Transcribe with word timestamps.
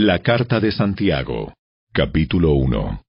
La 0.00 0.20
Carta 0.20 0.60
de 0.60 0.70
Santiago, 0.70 1.52
capítulo 1.92 2.52
1 2.52 3.02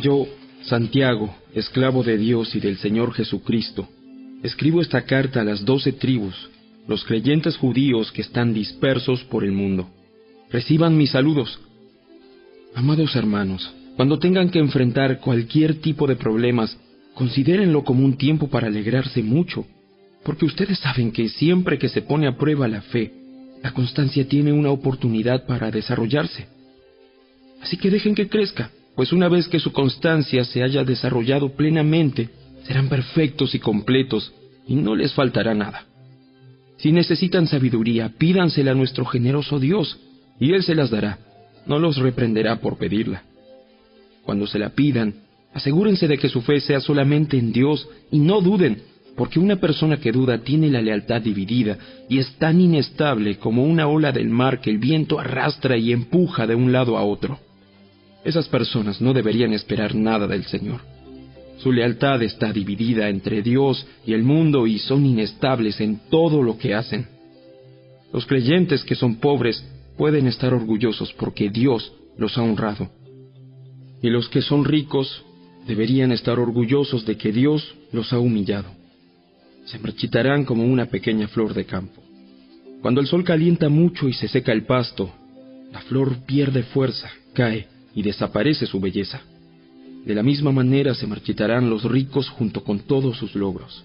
Yo, 0.00 0.28
Santiago, 0.62 1.34
esclavo 1.54 2.04
de 2.04 2.18
Dios 2.18 2.54
y 2.54 2.60
del 2.60 2.78
Señor 2.78 3.12
Jesucristo, 3.14 3.88
escribo 4.44 4.80
esta 4.80 5.02
carta 5.02 5.40
a 5.40 5.44
las 5.44 5.64
doce 5.64 5.90
tribus, 5.90 6.36
los 6.86 7.02
creyentes 7.04 7.56
judíos 7.56 8.12
que 8.12 8.22
están 8.22 8.54
dispersos 8.54 9.24
por 9.24 9.42
el 9.42 9.50
mundo. 9.50 9.90
Reciban 10.52 10.96
mis 10.96 11.10
saludos. 11.10 11.58
Amados 12.76 13.16
hermanos, 13.16 13.74
cuando 13.96 14.20
tengan 14.20 14.50
que 14.50 14.60
enfrentar 14.60 15.18
cualquier 15.18 15.80
tipo 15.80 16.06
de 16.06 16.14
problemas, 16.14 16.78
considérenlo 17.14 17.84
como 17.84 18.04
un 18.04 18.16
tiempo 18.16 18.48
para 18.48 18.68
alegrarse 18.68 19.22
mucho, 19.22 19.66
porque 20.24 20.44
ustedes 20.44 20.78
saben 20.78 21.12
que 21.12 21.28
siempre 21.28 21.78
que 21.78 21.88
se 21.88 22.02
pone 22.02 22.26
a 22.26 22.36
prueba 22.36 22.68
la 22.68 22.82
fe, 22.82 23.12
la 23.62 23.72
constancia 23.72 24.28
tiene 24.28 24.52
una 24.52 24.70
oportunidad 24.70 25.46
para 25.46 25.70
desarrollarse. 25.70 26.46
Así 27.60 27.76
que 27.76 27.90
dejen 27.90 28.14
que 28.14 28.28
crezca, 28.28 28.70
pues 28.94 29.12
una 29.12 29.28
vez 29.28 29.48
que 29.48 29.58
su 29.58 29.72
constancia 29.72 30.44
se 30.44 30.62
haya 30.62 30.84
desarrollado 30.84 31.50
plenamente, 31.54 32.30
serán 32.64 32.88
perfectos 32.88 33.54
y 33.54 33.58
completos, 33.58 34.32
y 34.66 34.74
no 34.74 34.94
les 34.94 35.14
faltará 35.14 35.54
nada. 35.54 35.86
Si 36.76 36.92
necesitan 36.92 37.46
sabiduría, 37.46 38.10
pídansela 38.18 38.72
a 38.72 38.74
nuestro 38.74 39.04
generoso 39.04 39.58
Dios, 39.58 39.98
y 40.38 40.52
Él 40.52 40.62
se 40.62 40.74
las 40.74 40.90
dará, 40.90 41.18
no 41.66 41.78
los 41.78 41.96
reprenderá 41.96 42.60
por 42.60 42.78
pedirla. 42.78 43.24
Cuando 44.24 44.46
se 44.46 44.58
la 44.58 44.70
pidan, 44.70 45.14
asegúrense 45.54 46.06
de 46.08 46.18
que 46.18 46.28
su 46.28 46.42
fe 46.42 46.60
sea 46.60 46.80
solamente 46.80 47.38
en 47.38 47.52
Dios 47.52 47.88
y 48.10 48.18
no 48.18 48.40
duden, 48.40 48.82
porque 49.16 49.40
una 49.40 49.56
persona 49.56 49.98
que 49.98 50.12
duda 50.12 50.38
tiene 50.38 50.70
la 50.70 50.80
lealtad 50.80 51.20
dividida 51.20 51.78
y 52.08 52.18
es 52.18 52.36
tan 52.38 52.60
inestable 52.60 53.38
como 53.38 53.64
una 53.64 53.88
ola 53.88 54.12
del 54.12 54.28
mar 54.28 54.60
que 54.60 54.70
el 54.70 54.78
viento 54.78 55.18
arrastra 55.18 55.76
y 55.76 55.92
empuja 55.92 56.46
de 56.46 56.54
un 56.54 56.70
lado 56.72 56.96
a 56.96 57.02
otro. 57.02 57.38
Esas 58.24 58.48
personas 58.48 59.00
no 59.00 59.12
deberían 59.12 59.52
esperar 59.52 59.94
nada 59.94 60.26
del 60.26 60.44
Señor. 60.44 60.80
Su 61.58 61.72
lealtad 61.72 62.22
está 62.22 62.52
dividida 62.52 63.08
entre 63.08 63.42
Dios 63.42 63.84
y 64.06 64.12
el 64.12 64.22
mundo 64.22 64.66
y 64.68 64.78
son 64.78 65.04
inestables 65.04 65.80
en 65.80 66.00
todo 66.08 66.42
lo 66.42 66.56
que 66.56 66.74
hacen. 66.74 67.08
Los 68.12 68.26
creyentes 68.26 68.84
que 68.84 68.94
son 68.94 69.16
pobres 69.16 69.64
pueden 69.96 70.28
estar 70.28 70.54
orgullosos 70.54 71.12
porque 71.14 71.50
Dios 71.50 71.92
los 72.16 72.38
ha 72.38 72.42
honrado 72.42 72.90
y 74.02 74.10
los 74.10 74.28
que 74.28 74.42
son 74.42 74.64
ricos 74.64 75.24
deberían 75.68 76.12
estar 76.12 76.40
orgullosos 76.40 77.04
de 77.04 77.18
que 77.18 77.30
Dios 77.30 77.74
los 77.92 78.12
ha 78.14 78.18
humillado. 78.18 78.70
Se 79.66 79.78
marchitarán 79.78 80.46
como 80.46 80.64
una 80.64 80.86
pequeña 80.86 81.28
flor 81.28 81.52
de 81.52 81.66
campo. 81.66 82.02
Cuando 82.80 83.02
el 83.02 83.06
sol 83.06 83.22
calienta 83.22 83.68
mucho 83.68 84.08
y 84.08 84.14
se 84.14 84.28
seca 84.28 84.52
el 84.52 84.64
pasto, 84.64 85.12
la 85.70 85.80
flor 85.82 86.24
pierde 86.24 86.62
fuerza, 86.62 87.10
cae 87.34 87.68
y 87.94 88.02
desaparece 88.02 88.64
su 88.64 88.80
belleza. 88.80 89.20
De 90.06 90.14
la 90.14 90.22
misma 90.22 90.52
manera 90.52 90.94
se 90.94 91.06
marchitarán 91.06 91.68
los 91.68 91.84
ricos 91.84 92.30
junto 92.30 92.64
con 92.64 92.80
todos 92.80 93.18
sus 93.18 93.34
logros. 93.34 93.84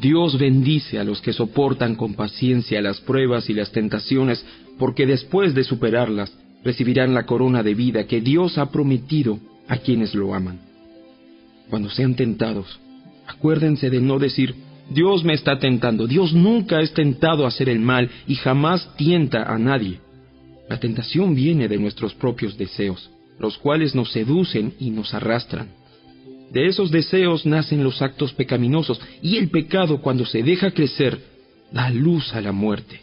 Dios 0.00 0.38
bendice 0.38 0.98
a 0.98 1.04
los 1.04 1.20
que 1.20 1.34
soportan 1.34 1.96
con 1.96 2.14
paciencia 2.14 2.80
las 2.80 3.00
pruebas 3.00 3.50
y 3.50 3.52
las 3.52 3.72
tentaciones, 3.72 4.42
porque 4.78 5.04
después 5.04 5.54
de 5.54 5.64
superarlas 5.64 6.32
recibirán 6.64 7.12
la 7.12 7.26
corona 7.26 7.62
de 7.62 7.74
vida 7.74 8.06
que 8.06 8.22
Dios 8.22 8.56
ha 8.56 8.70
prometido 8.70 9.38
a 9.66 9.76
quienes 9.76 10.14
lo 10.14 10.34
aman. 10.34 10.67
Cuando 11.70 11.90
sean 11.90 12.14
tentados, 12.14 12.78
acuérdense 13.26 13.90
de 13.90 14.00
no 14.00 14.18
decir, 14.18 14.54
Dios 14.90 15.22
me 15.22 15.34
está 15.34 15.58
tentando. 15.58 16.06
Dios 16.06 16.32
nunca 16.32 16.80
es 16.80 16.92
tentado 16.94 17.44
a 17.44 17.48
hacer 17.48 17.68
el 17.68 17.80
mal 17.80 18.10
y 18.26 18.36
jamás 18.36 18.94
tienta 18.96 19.42
a 19.42 19.58
nadie. 19.58 20.00
La 20.68 20.80
tentación 20.80 21.34
viene 21.34 21.68
de 21.68 21.78
nuestros 21.78 22.14
propios 22.14 22.56
deseos, 22.56 23.10
los 23.38 23.58
cuales 23.58 23.94
nos 23.94 24.12
seducen 24.12 24.74
y 24.78 24.90
nos 24.90 25.14
arrastran. 25.14 25.68
De 26.52 26.66
esos 26.66 26.90
deseos 26.90 27.44
nacen 27.44 27.84
los 27.84 28.00
actos 28.00 28.32
pecaminosos 28.32 29.00
y 29.22 29.36
el 29.36 29.50
pecado 29.50 30.00
cuando 30.00 30.24
se 30.24 30.42
deja 30.42 30.70
crecer 30.70 31.20
da 31.70 31.90
luz 31.90 32.34
a 32.34 32.40
la 32.40 32.52
muerte. 32.52 33.00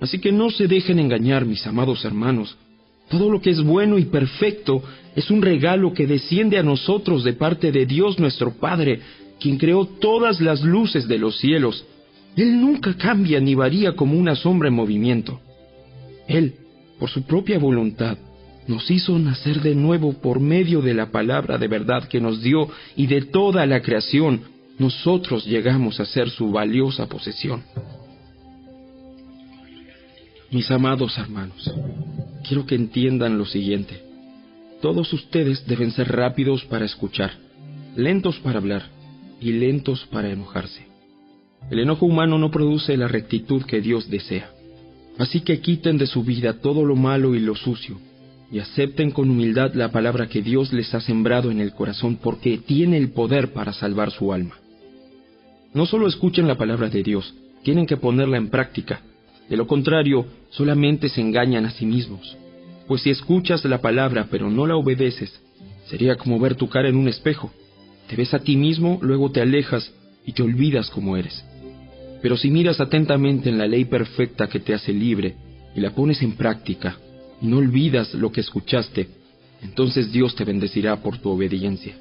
Así 0.00 0.18
que 0.18 0.32
no 0.32 0.50
se 0.50 0.66
dejen 0.66 0.98
engañar, 0.98 1.44
mis 1.44 1.66
amados 1.66 2.04
hermanos. 2.04 2.56
Todo 3.10 3.28
lo 3.28 3.40
que 3.40 3.50
es 3.50 3.60
bueno 3.60 3.98
y 3.98 4.04
perfecto 4.04 4.82
es 5.16 5.30
un 5.30 5.42
regalo 5.42 5.92
que 5.92 6.06
desciende 6.06 6.58
a 6.58 6.62
nosotros 6.62 7.24
de 7.24 7.32
parte 7.32 7.72
de 7.72 7.84
Dios 7.84 8.20
nuestro 8.20 8.52
Padre, 8.52 9.00
quien 9.40 9.58
creó 9.58 9.84
todas 9.84 10.40
las 10.40 10.62
luces 10.62 11.08
de 11.08 11.18
los 11.18 11.38
cielos. 11.38 11.84
Él 12.36 12.60
nunca 12.60 12.96
cambia 12.96 13.40
ni 13.40 13.56
varía 13.56 13.92
como 13.96 14.16
una 14.16 14.36
sombra 14.36 14.68
en 14.68 14.74
movimiento. 14.74 15.40
Él, 16.28 16.54
por 17.00 17.10
su 17.10 17.24
propia 17.24 17.58
voluntad, 17.58 18.16
nos 18.68 18.88
hizo 18.88 19.18
nacer 19.18 19.60
de 19.60 19.74
nuevo 19.74 20.12
por 20.12 20.38
medio 20.38 20.80
de 20.80 20.94
la 20.94 21.10
palabra 21.10 21.58
de 21.58 21.66
verdad 21.66 22.04
que 22.04 22.20
nos 22.20 22.40
dio 22.40 22.68
y 22.94 23.08
de 23.08 23.22
toda 23.22 23.66
la 23.66 23.82
creación, 23.82 24.42
nosotros 24.78 25.44
llegamos 25.44 25.98
a 25.98 26.04
ser 26.04 26.30
su 26.30 26.52
valiosa 26.52 27.06
posesión. 27.06 27.64
Mis 30.52 30.70
amados 30.70 31.18
hermanos, 31.18 31.72
quiero 32.46 32.66
que 32.66 32.74
entiendan 32.74 33.38
lo 33.38 33.46
siguiente. 33.46 34.02
Todos 34.80 35.12
ustedes 35.12 35.66
deben 35.66 35.90
ser 35.90 36.08
rápidos 36.08 36.64
para 36.64 36.84
escuchar, 36.84 37.32
lentos 37.96 38.38
para 38.38 38.58
hablar 38.58 38.84
y 39.40 39.52
lentos 39.52 40.06
para 40.10 40.30
enojarse. 40.30 40.86
El 41.70 41.80
enojo 41.80 42.06
humano 42.06 42.38
no 42.38 42.50
produce 42.50 42.96
la 42.96 43.08
rectitud 43.08 43.62
que 43.64 43.80
Dios 43.80 44.08
desea. 44.08 44.50
Así 45.18 45.40
que 45.40 45.60
quiten 45.60 45.98
de 45.98 46.06
su 46.06 46.24
vida 46.24 46.54
todo 46.60 46.84
lo 46.84 46.96
malo 46.96 47.34
y 47.34 47.40
lo 47.40 47.54
sucio, 47.54 48.00
y 48.50 48.58
acepten 48.58 49.10
con 49.10 49.28
humildad 49.28 49.74
la 49.74 49.92
palabra 49.92 50.28
que 50.28 50.40
Dios 50.40 50.72
les 50.72 50.94
ha 50.94 51.00
sembrado 51.00 51.50
en 51.50 51.60
el 51.60 51.72
corazón 51.72 52.16
porque 52.16 52.56
tiene 52.58 52.96
el 52.96 53.10
poder 53.10 53.52
para 53.52 53.72
salvar 53.72 54.10
su 54.10 54.32
alma. 54.32 54.56
No 55.74 55.84
solo 55.84 56.08
escuchen 56.08 56.48
la 56.48 56.56
palabra 56.56 56.88
de 56.88 57.02
Dios, 57.02 57.34
tienen 57.62 57.86
que 57.86 57.98
ponerla 57.98 58.38
en 58.38 58.48
práctica 58.48 59.02
de 59.50 59.56
lo 59.56 59.66
contrario, 59.66 60.26
solamente 60.50 61.08
se 61.08 61.20
engañan 61.20 61.66
a 61.66 61.72
sí 61.72 61.84
mismos. 61.84 62.36
Pues 62.86 63.02
si 63.02 63.10
escuchas 63.10 63.64
la 63.64 63.80
palabra 63.80 64.28
pero 64.30 64.48
no 64.48 64.64
la 64.64 64.76
obedeces, 64.76 65.40
sería 65.86 66.14
como 66.14 66.38
ver 66.38 66.54
tu 66.54 66.68
cara 66.68 66.88
en 66.88 66.96
un 66.96 67.08
espejo. 67.08 67.50
Te 68.08 68.14
ves 68.14 68.32
a 68.32 68.38
ti 68.38 68.56
mismo, 68.56 69.00
luego 69.02 69.32
te 69.32 69.40
alejas 69.40 69.92
y 70.24 70.32
te 70.32 70.44
olvidas 70.44 70.88
como 70.90 71.16
eres. 71.16 71.44
Pero 72.22 72.36
si 72.36 72.48
miras 72.48 72.80
atentamente 72.80 73.48
en 73.48 73.58
la 73.58 73.66
ley 73.66 73.86
perfecta 73.86 74.48
que 74.48 74.60
te 74.60 74.72
hace 74.72 74.92
libre 74.92 75.34
y 75.74 75.80
la 75.80 75.90
pones 75.90 76.22
en 76.22 76.36
práctica, 76.36 76.96
y 77.42 77.46
no 77.46 77.58
olvidas 77.58 78.14
lo 78.14 78.30
que 78.30 78.42
escuchaste, 78.42 79.08
entonces 79.62 80.12
Dios 80.12 80.36
te 80.36 80.44
bendecirá 80.44 81.02
por 81.02 81.18
tu 81.18 81.28
obediencia. 81.30 81.96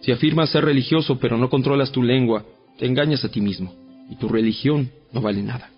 Si 0.00 0.12
afirmas 0.12 0.50
ser 0.50 0.64
religioso 0.64 1.18
pero 1.18 1.38
no 1.38 1.50
controlas 1.50 1.90
tu 1.90 2.04
lengua, 2.04 2.44
te 2.78 2.86
engañas 2.86 3.24
a 3.24 3.30
ti 3.30 3.40
mismo, 3.40 3.74
y 4.08 4.14
tu 4.14 4.28
religión 4.28 4.90
no 5.12 5.20
vale 5.20 5.42
nada. 5.42 5.70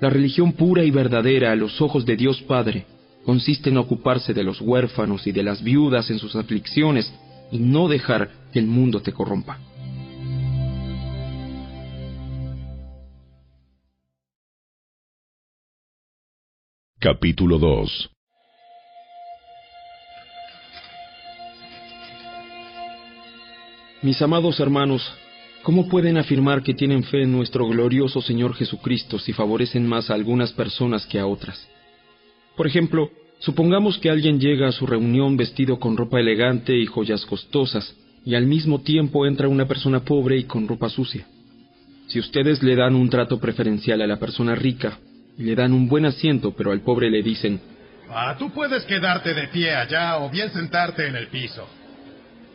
La 0.00 0.10
religión 0.10 0.52
pura 0.52 0.84
y 0.84 0.90
verdadera 0.90 1.50
a 1.50 1.56
los 1.56 1.80
ojos 1.80 2.06
de 2.06 2.16
Dios 2.16 2.40
Padre 2.42 2.86
consiste 3.24 3.70
en 3.70 3.78
ocuparse 3.78 4.32
de 4.32 4.44
los 4.44 4.60
huérfanos 4.60 5.26
y 5.26 5.32
de 5.32 5.42
las 5.42 5.62
viudas 5.62 6.08
en 6.10 6.18
sus 6.18 6.36
aflicciones 6.36 7.12
y 7.50 7.58
no 7.58 7.88
dejar 7.88 8.30
que 8.52 8.58
el 8.58 8.66
mundo 8.66 9.00
te 9.02 9.12
corrompa. 9.12 9.58
Capítulo 17.00 17.58
2 17.58 18.10
Mis 24.02 24.22
amados 24.22 24.60
hermanos, 24.60 25.02
¿Cómo 25.68 25.86
pueden 25.86 26.16
afirmar 26.16 26.62
que 26.62 26.72
tienen 26.72 27.04
fe 27.04 27.24
en 27.24 27.32
nuestro 27.32 27.68
glorioso 27.68 28.22
Señor 28.22 28.54
Jesucristo 28.54 29.18
si 29.18 29.34
favorecen 29.34 29.86
más 29.86 30.08
a 30.08 30.14
algunas 30.14 30.50
personas 30.54 31.04
que 31.04 31.18
a 31.18 31.26
otras? 31.26 31.68
Por 32.56 32.66
ejemplo, 32.66 33.10
supongamos 33.40 33.98
que 33.98 34.08
alguien 34.08 34.40
llega 34.40 34.68
a 34.68 34.72
su 34.72 34.86
reunión 34.86 35.36
vestido 35.36 35.78
con 35.78 35.98
ropa 35.98 36.20
elegante 36.20 36.74
y 36.74 36.86
joyas 36.86 37.26
costosas, 37.26 37.94
y 38.24 38.34
al 38.34 38.46
mismo 38.46 38.80
tiempo 38.80 39.26
entra 39.26 39.46
una 39.46 39.68
persona 39.68 40.00
pobre 40.00 40.38
y 40.38 40.44
con 40.44 40.66
ropa 40.66 40.88
sucia. 40.88 41.26
Si 42.06 42.18
ustedes 42.18 42.62
le 42.62 42.74
dan 42.74 42.94
un 42.94 43.10
trato 43.10 43.38
preferencial 43.38 44.00
a 44.00 44.06
la 44.06 44.18
persona 44.18 44.54
rica, 44.54 44.98
le 45.36 45.54
dan 45.54 45.74
un 45.74 45.86
buen 45.86 46.06
asiento, 46.06 46.54
pero 46.56 46.72
al 46.72 46.80
pobre 46.80 47.10
le 47.10 47.22
dicen, 47.22 47.60
Ah, 48.08 48.36
tú 48.38 48.50
puedes 48.52 48.86
quedarte 48.86 49.34
de 49.34 49.48
pie 49.48 49.74
allá 49.74 50.16
o 50.16 50.30
bien 50.30 50.50
sentarte 50.50 51.06
en 51.06 51.14
el 51.14 51.26
piso. 51.26 51.68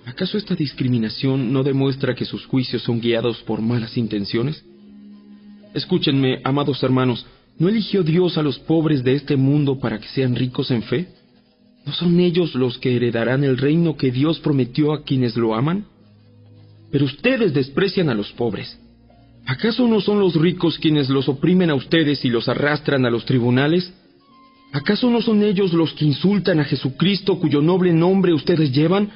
¿Acaso 0.06 0.38
esta 0.38 0.56
discriminación 0.56 1.54
no 1.54 1.64
demuestra 1.64 2.16
que 2.16 2.26
sus 2.26 2.46
juicios 2.46 2.84
son 2.84 3.00
guiados 3.00 3.42
por 3.44 3.62
malas 3.62 3.98
intenciones? 3.98 4.64
Escúchenme, 5.74 6.42
amados 6.44 6.84
hermanos, 6.84 7.26
¿no 7.58 7.70
eligió 7.70 8.04
Dios 8.04 8.38
a 8.38 8.44
los 8.44 8.60
pobres 8.60 9.04
de 9.04 9.16
este 9.16 9.36
mundo 9.36 9.80
para 9.80 10.00
que 10.00 10.08
sean 10.10 10.36
ricos 10.36 10.72
en 10.72 10.84
fe? 10.84 11.08
¿No 11.86 11.94
son 11.94 12.20
ellos 12.20 12.54
los 12.56 12.78
que 12.78 12.96
heredarán 12.96 13.44
el 13.44 13.58
reino 13.58 13.98
que 13.98 14.12
Dios 14.12 14.40
prometió 14.40 14.94
a 14.94 15.04
quienes 15.04 15.36
lo 15.36 15.56
aman? 15.56 15.88
pero 16.94 17.06
ustedes 17.06 17.56
desprecian 17.56 18.10
a 18.10 18.14
los 18.14 18.32
pobres. 18.34 18.80
¿Acaso 19.48 19.88
no 19.88 20.00
son 20.00 20.20
los 20.20 20.36
ricos 20.36 20.78
quienes 20.78 21.10
los 21.10 21.28
oprimen 21.28 21.72
a 21.72 21.74
ustedes 21.74 22.24
y 22.24 22.30
los 22.30 22.48
arrastran 22.48 23.04
a 23.08 23.10
los 23.10 23.26
tribunales? 23.26 23.92
¿Acaso 24.72 25.10
no 25.10 25.20
son 25.20 25.42
ellos 25.42 25.74
los 25.74 25.92
que 25.94 26.06
insultan 26.06 26.60
a 26.60 26.66
Jesucristo 26.66 27.40
cuyo 27.40 27.64
noble 27.64 27.94
nombre 27.94 28.32
ustedes 28.32 28.72
llevan? 28.72 29.10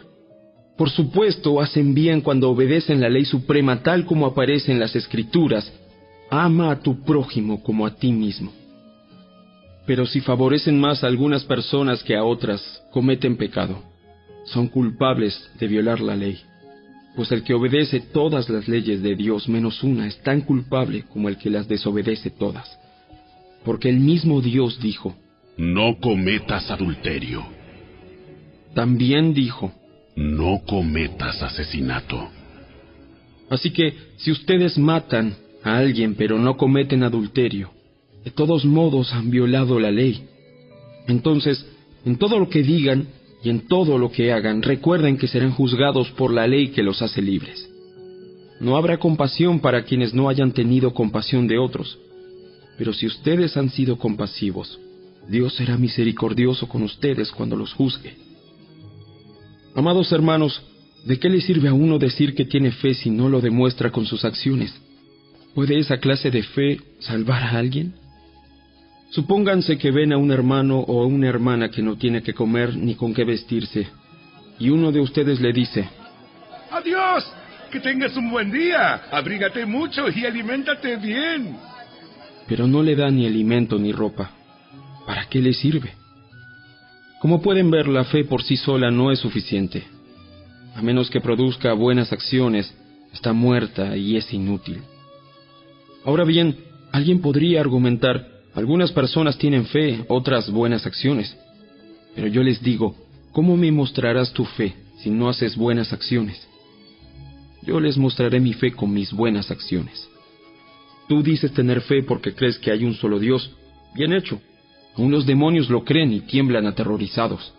Por 0.78 0.90
supuesto, 0.90 1.60
hacen 1.60 1.94
bien 1.94 2.22
cuando 2.22 2.50
obedecen 2.52 3.02
la 3.02 3.10
ley 3.10 3.26
suprema 3.26 3.82
tal 3.82 4.06
como 4.06 4.28
aparece 4.28 4.72
en 4.72 4.80
las 4.80 4.96
Escrituras. 4.96 5.72
Ama 6.30 6.72
a 6.72 6.80
tu 6.80 7.04
prójimo 7.04 7.64
como 7.64 7.86
a 7.86 7.96
ti 7.96 8.12
mismo. 8.12 8.52
Pero 9.86 10.06
si 10.06 10.20
favorecen 10.20 10.80
más 10.80 11.04
a 11.04 11.08
algunas 11.08 11.44
personas 11.46 12.04
que 12.04 12.16
a 12.16 12.24
otras, 12.24 12.84
cometen 12.92 13.38
pecado. 13.38 13.82
Son 14.46 14.68
culpables 14.68 15.50
de 15.60 15.68
violar 15.68 16.00
la 16.00 16.16
ley 16.16 16.40
pues 17.18 17.32
el 17.32 17.42
que 17.42 17.56
obedece 17.56 18.00
todas 18.00 18.48
las 18.48 18.68
leyes 18.68 19.02
de 19.02 19.16
Dios 19.16 19.50
menos 19.50 19.82
una 19.82 20.06
es 20.06 20.22
tan 20.22 20.42
culpable 20.42 21.06
como 21.12 21.30
el 21.30 21.38
que 21.38 21.50
las 21.50 21.68
desobedece 21.68 22.30
todas. 22.30 22.80
Porque 23.66 23.90
el 23.90 24.00
mismo 24.00 24.40
Dios 24.40 24.80
dijo, 24.80 25.16
No 25.58 25.98
cometas 26.00 26.70
adulterio. 26.70 27.44
También 28.76 29.34
dijo, 29.34 29.74
No 30.18 30.64
cometas 30.66 31.44
asesinato. 31.44 32.28
Así 33.52 33.70
que 33.70 33.94
si 34.18 34.32
ustedes 34.32 34.78
matan 34.78 35.36
a 35.64 35.78
alguien 35.78 36.16
pero 36.16 36.40
no 36.40 36.58
cometen 36.58 37.04
adulterio, 37.04 37.70
de 38.26 38.32
todos 38.32 38.66
modos 38.66 39.14
han 39.14 39.30
violado 39.30 39.80
la 39.80 39.92
ley. 39.92 40.24
Entonces, 41.08 41.64
en 42.04 42.18
todo 42.18 42.40
lo 42.40 42.50
que 42.50 42.64
digan, 42.64 43.08
y 43.44 43.50
en 43.50 43.68
todo 43.68 44.00
lo 44.00 44.12
que 44.12 44.34
hagan 44.34 44.64
recuerden 44.64 45.18
que 45.18 45.28
serán 45.28 45.52
juzgados 45.52 46.10
por 46.12 46.34
la 46.34 46.48
ley 46.48 46.70
que 46.70 46.82
los 46.82 47.02
hace 47.02 47.22
libres. 47.22 47.70
No 48.60 48.76
habrá 48.76 48.98
compasión 48.98 49.60
para 49.60 49.84
quienes 49.84 50.16
no 50.16 50.30
hayan 50.30 50.52
tenido 50.52 50.96
compasión 50.96 51.48
de 51.48 51.60
otros, 51.60 52.00
pero 52.78 52.92
si 52.92 53.06
ustedes 53.06 53.56
han 53.56 53.70
sido 53.70 53.98
compasivos, 53.98 54.80
Dios 55.30 55.54
será 55.54 55.78
misericordioso 55.78 56.68
con 56.68 56.82
ustedes 56.82 57.32
cuando 57.32 57.56
los 57.56 57.72
juzgue. 57.74 58.27
Amados 59.78 60.12
hermanos, 60.12 60.60
¿de 61.06 61.20
qué 61.20 61.30
le 61.30 61.40
sirve 61.40 61.70
a 61.70 61.74
uno 61.74 62.00
decir 62.00 62.34
que 62.34 62.46
tiene 62.46 62.72
fe 62.72 62.96
si 62.96 63.12
no 63.12 63.30
lo 63.30 63.42
demuestra 63.42 63.92
con 63.92 64.08
sus 64.08 64.26
acciones? 64.26 64.74
¿Puede 65.54 65.78
esa 65.78 66.00
clase 66.00 66.32
de 66.32 66.42
fe 66.42 66.82
salvar 66.98 67.44
a 67.44 67.60
alguien? 67.60 67.94
Supónganse 69.12 69.78
que 69.78 69.92
ven 69.92 70.14
a 70.14 70.18
un 70.18 70.32
hermano 70.32 70.80
o 70.80 71.04
a 71.04 71.06
una 71.06 71.28
hermana 71.28 71.70
que 71.70 71.84
no 71.84 71.96
tiene 71.96 72.24
que 72.24 72.34
comer 72.34 72.76
ni 72.76 72.96
con 72.96 73.14
qué 73.14 73.24
vestirse, 73.24 73.88
y 74.58 74.72
uno 74.72 74.92
de 74.92 75.00
ustedes 75.00 75.40
le 75.40 75.54
dice, 75.54 75.88
Adiós, 76.72 77.32
que 77.72 77.80
tengas 77.80 78.18
un 78.18 78.32
buen 78.32 78.52
día, 78.52 79.04
abrígate 79.12 79.64
mucho 79.68 80.10
y 80.10 80.26
aliméntate 80.26 80.96
bien. 80.96 81.56
Pero 82.48 82.66
no 82.66 82.82
le 82.82 82.96
da 82.96 83.12
ni 83.12 83.28
alimento 83.28 83.78
ni 83.78 83.92
ropa. 83.92 84.32
¿Para 85.06 85.28
qué 85.30 85.40
le 85.40 85.54
sirve? 85.54 85.94
Como 87.20 87.42
pueden 87.42 87.72
ver, 87.72 87.88
la 87.88 88.04
fe 88.04 88.24
por 88.24 88.44
sí 88.44 88.58
sola 88.58 88.92
no 88.92 89.12
es 89.12 89.20
suficiente. 89.20 89.84
A 90.76 90.82
menos 90.82 91.10
que 91.10 91.22
produzca 91.22 91.74
buenas 91.74 92.14
acciones, 92.14 92.74
está 93.14 93.34
muerta 93.34 93.98
y 93.98 94.16
es 94.16 94.32
inútil. 94.32 94.82
Ahora 96.06 96.24
bien, 96.24 96.56
alguien 96.92 97.22
podría 97.22 97.62
argumentar, 97.62 98.28
algunas 98.54 98.92
personas 98.92 99.38
tienen 99.38 99.66
fe, 99.66 100.06
otras 100.08 100.50
buenas 100.52 100.86
acciones. 100.86 101.36
Pero 102.16 102.28
yo 102.28 102.44
les 102.44 102.62
digo, 102.62 102.96
¿cómo 103.32 103.58
me 103.58 103.72
mostrarás 103.72 104.32
tu 104.34 104.46
fe 104.46 104.76
si 105.00 105.10
no 105.10 105.30
haces 105.30 105.56
buenas 105.56 105.94
acciones? 105.94 106.48
Yo 107.64 107.80
les 107.80 107.98
mostraré 107.98 108.40
mi 108.40 108.54
fe 108.54 108.72
con 108.72 108.94
mis 108.94 109.12
buenas 109.12 109.52
acciones. 109.52 110.08
Tú 111.08 111.24
dices 111.24 111.52
tener 111.54 111.82
fe 111.82 112.04
porque 112.04 112.34
crees 112.34 112.58
que 112.60 112.72
hay 112.72 112.84
un 112.84 112.94
solo 112.94 113.20
Dios. 113.20 113.52
Bien 113.96 114.14
hecho. 114.14 114.40
Aún 114.98 115.12
los 115.12 115.26
demonios 115.26 115.70
lo 115.70 115.84
creen 115.84 116.12
y 116.12 116.22
tiemblan 116.22 116.66
aterrorizados. 116.66 117.54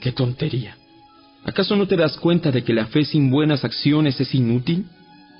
¡Qué 0.00 0.12
tontería! 0.12 0.76
¿Acaso 1.44 1.76
no 1.76 1.86
te 1.86 1.96
das 1.96 2.16
cuenta 2.16 2.50
de 2.50 2.64
que 2.64 2.74
la 2.74 2.86
fe 2.86 3.04
sin 3.04 3.30
buenas 3.30 3.64
acciones 3.64 4.20
es 4.20 4.34
inútil? 4.34 4.86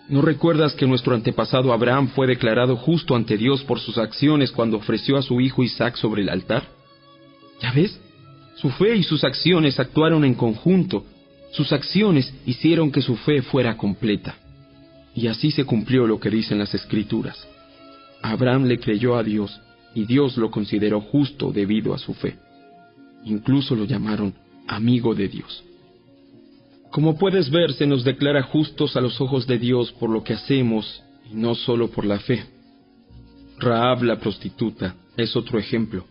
¿No 0.08 0.22
recuerdas 0.22 0.74
que 0.74 0.86
nuestro 0.86 1.16
antepasado 1.16 1.72
Abraham 1.72 2.08
fue 2.14 2.28
declarado 2.28 2.76
justo 2.76 3.16
ante 3.16 3.36
Dios 3.36 3.64
por 3.64 3.80
sus 3.80 3.98
acciones 3.98 4.52
cuando 4.52 4.76
ofreció 4.76 5.16
a 5.16 5.22
su 5.22 5.40
hijo 5.40 5.64
Isaac 5.64 5.96
sobre 5.96 6.22
el 6.22 6.28
altar? 6.28 6.62
¿Ya 7.60 7.72
ves? 7.72 8.00
Su 8.54 8.70
fe 8.70 8.94
y 8.94 9.02
sus 9.02 9.24
acciones 9.24 9.80
actuaron 9.80 10.24
en 10.24 10.34
conjunto. 10.34 11.04
Sus 11.50 11.72
acciones 11.72 12.32
hicieron 12.46 12.92
que 12.92 13.02
su 13.02 13.16
fe 13.16 13.42
fuera 13.42 13.76
completa. 13.76 14.36
Y 15.12 15.26
así 15.26 15.50
se 15.50 15.64
cumplió 15.64 16.06
lo 16.06 16.20
que 16.20 16.30
dicen 16.30 16.58
las 16.58 16.72
escrituras. 16.72 17.48
Abraham 18.22 18.66
le 18.66 18.78
creyó 18.78 19.16
a 19.16 19.24
Dios 19.24 19.60
y 19.96 20.04
Dios 20.04 20.36
lo 20.36 20.50
consideró 20.50 21.00
justo 21.00 21.50
debido 21.52 21.94
a 21.94 21.98
su 21.98 22.12
fe. 22.12 22.36
Incluso 23.24 23.74
lo 23.74 23.86
llamaron 23.86 24.34
amigo 24.68 25.14
de 25.14 25.26
Dios. 25.26 25.64
Como 26.90 27.16
puedes 27.16 27.50
ver, 27.50 27.72
se 27.72 27.86
nos 27.86 28.04
declara 28.04 28.42
justos 28.42 28.94
a 28.94 29.00
los 29.00 29.18
ojos 29.22 29.46
de 29.46 29.58
Dios 29.58 29.92
por 29.92 30.10
lo 30.10 30.22
que 30.22 30.34
hacemos 30.34 31.02
y 31.30 31.34
no 31.34 31.54
solo 31.54 31.88
por 31.88 32.04
la 32.04 32.18
fe. 32.18 32.44
Raab 33.58 34.02
la 34.02 34.20
prostituta 34.20 34.96
es 35.16 35.34
otro 35.34 35.58
ejemplo. 35.58 36.04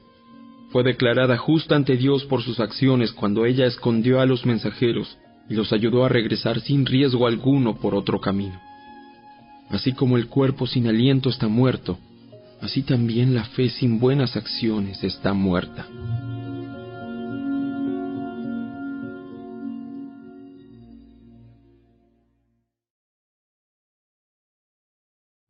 Fue 0.72 0.84
declarada 0.84 1.38
justa 1.38 1.76
ante 1.76 1.96
Dios 1.96 2.26
por 2.26 2.42
sus 2.42 2.60
acciones 2.60 3.12
cuando 3.12 3.46
ella 3.46 3.68
escondió 3.68 4.20
a 4.20 4.26
los 4.26 4.48
mensajeros 4.48 5.16
y 5.48 5.54
los 5.54 5.72
ayudó 5.72 6.06
a 6.06 6.10
regresar 6.10 6.60
sin 6.60 6.88
riesgo 6.88 7.28
alguno 7.28 7.78
por 7.78 7.94
otro 7.94 8.20
camino. 8.20 8.60
Así 9.70 9.94
como 9.94 10.18
el 10.18 10.26
cuerpo 10.26 10.66
sin 10.66 10.88
aliento 10.88 11.30
está 11.30 11.48
muerto, 11.48 12.00
así 12.62 12.84
también 12.84 13.34
la 13.34 13.46
fe 13.46 13.70
sin 13.70 14.00
buenas 14.00 14.36
acciones 14.36 15.04
está 15.04 15.34
muerta. 15.34 15.88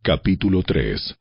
Capítulo 0.01 0.61
3 0.61 1.17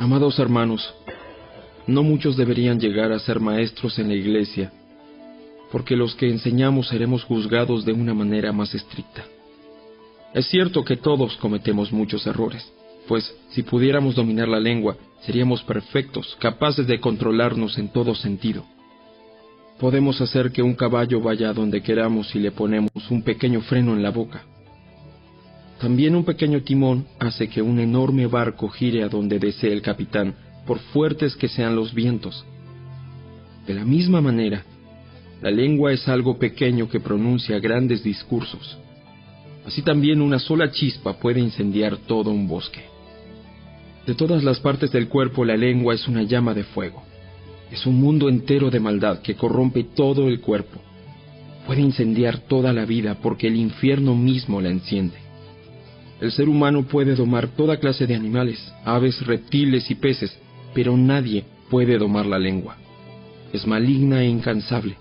Amados 0.00 0.38
hermanos, 0.38 0.94
no 1.86 2.02
muchos 2.02 2.36
deberían 2.36 2.80
llegar 2.80 3.12
a 3.12 3.18
ser 3.18 3.38
maestros 3.38 3.98
en 3.98 4.08
la 4.08 4.14
iglesia, 4.14 4.72
porque 5.70 5.94
los 5.94 6.14
que 6.14 6.30
enseñamos 6.30 6.88
seremos 6.88 7.22
juzgados 7.24 7.84
de 7.84 7.92
una 7.92 8.14
manera 8.14 8.50
más 8.50 8.74
estricta. 8.74 9.24
Es 10.32 10.46
cierto 10.46 10.84
que 10.84 10.96
todos 10.96 11.36
cometemos 11.38 11.92
muchos 11.92 12.26
errores, 12.26 12.64
pues 13.08 13.34
si 13.50 13.64
pudiéramos 13.64 14.14
dominar 14.14 14.46
la 14.46 14.60
lengua, 14.60 14.96
seríamos 15.22 15.62
perfectos, 15.64 16.36
capaces 16.38 16.86
de 16.86 17.00
controlarnos 17.00 17.76
en 17.78 17.88
todo 17.88 18.14
sentido. 18.14 18.64
Podemos 19.80 20.20
hacer 20.20 20.52
que 20.52 20.62
un 20.62 20.74
caballo 20.74 21.20
vaya 21.20 21.50
a 21.50 21.52
donde 21.52 21.82
queramos 21.82 22.28
si 22.28 22.38
le 22.38 22.52
ponemos 22.52 22.90
un 23.10 23.22
pequeño 23.22 23.60
freno 23.62 23.94
en 23.94 24.02
la 24.02 24.10
boca. 24.10 24.44
También 25.80 26.14
un 26.14 26.24
pequeño 26.24 26.62
timón 26.62 27.06
hace 27.18 27.48
que 27.48 27.62
un 27.62 27.80
enorme 27.80 28.26
barco 28.26 28.68
gire 28.68 29.02
a 29.02 29.08
donde 29.08 29.38
desee 29.38 29.72
el 29.72 29.82
capitán, 29.82 30.36
por 30.64 30.78
fuertes 30.78 31.34
que 31.34 31.48
sean 31.48 31.74
los 31.74 31.92
vientos. 31.92 32.44
De 33.66 33.74
la 33.74 33.84
misma 33.84 34.20
manera, 34.20 34.62
la 35.40 35.50
lengua 35.50 35.92
es 35.92 36.06
algo 36.06 36.38
pequeño 36.38 36.88
que 36.88 37.00
pronuncia 37.00 37.58
grandes 37.58 38.04
discursos. 38.04 38.78
Así 39.66 39.82
también 39.82 40.22
una 40.22 40.38
sola 40.38 40.70
chispa 40.70 41.14
puede 41.14 41.40
incendiar 41.40 41.96
todo 41.98 42.30
un 42.30 42.48
bosque. 42.48 42.80
De 44.06 44.14
todas 44.14 44.42
las 44.42 44.58
partes 44.60 44.90
del 44.90 45.08
cuerpo 45.08 45.44
la 45.44 45.56
lengua 45.56 45.94
es 45.94 46.08
una 46.08 46.22
llama 46.22 46.54
de 46.54 46.64
fuego. 46.64 47.02
Es 47.70 47.86
un 47.86 48.00
mundo 48.00 48.28
entero 48.28 48.70
de 48.70 48.80
maldad 48.80 49.20
que 49.20 49.36
corrompe 49.36 49.84
todo 49.84 50.28
el 50.28 50.40
cuerpo. 50.40 50.80
Puede 51.66 51.82
incendiar 51.82 52.38
toda 52.38 52.72
la 52.72 52.84
vida 52.84 53.16
porque 53.22 53.46
el 53.46 53.56
infierno 53.56 54.14
mismo 54.16 54.60
la 54.60 54.70
enciende. 54.70 55.18
El 56.20 56.32
ser 56.32 56.48
humano 56.48 56.84
puede 56.84 57.14
domar 57.14 57.48
toda 57.48 57.78
clase 57.78 58.06
de 58.06 58.14
animales, 58.14 58.72
aves, 58.84 59.24
reptiles 59.26 59.90
y 59.90 59.94
peces, 59.94 60.36
pero 60.74 60.96
nadie 60.96 61.44
puede 61.70 61.96
domar 61.96 62.26
la 62.26 62.38
lengua. 62.38 62.76
Es 63.52 63.66
maligna 63.66 64.22
e 64.22 64.26
incansable, 64.26 64.96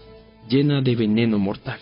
llena 0.47 0.81
de 0.81 0.95
veneno 0.95 1.39
mortal. 1.39 1.79